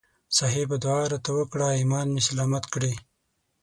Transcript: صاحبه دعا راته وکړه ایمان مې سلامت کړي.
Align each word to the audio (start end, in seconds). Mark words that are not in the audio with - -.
صاحبه 0.37 0.75
دعا 0.83 1.01
راته 1.11 1.31
وکړه 1.39 1.67
ایمان 1.79 2.07
مې 2.13 2.21
سلامت 2.29 2.63
کړي. 2.73 2.93